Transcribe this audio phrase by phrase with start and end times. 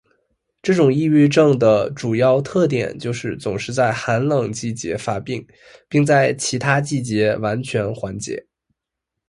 [0.63, 5.45] 这种抑郁症的主要特点就是总是在寒冷季节发病
[5.87, 8.47] 并在其他季节完全缓解。